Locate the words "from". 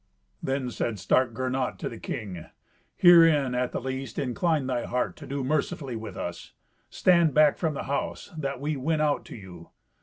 7.59-7.75